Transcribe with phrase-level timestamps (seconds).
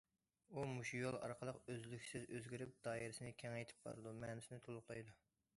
[0.51, 5.19] ئۇ، مۇشۇ يول ئارقىلىق ئۈزلۈكسىز ئۆزگىرىپ، دائىرىسىنى كېڭەيتىپ بارىدۇ، مەنىسىنى تولۇقلايدۇ.